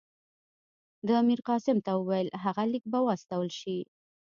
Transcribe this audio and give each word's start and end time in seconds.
ده 1.07 1.15
میرقاسم 1.27 1.77
ته 1.85 1.91
وویل 1.95 2.29
هغه 2.43 2.63
لیک 2.71 2.83
به 2.91 2.99
واستول 3.07 3.47
شي. 3.59 3.77